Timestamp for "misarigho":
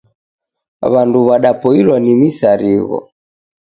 2.19-2.99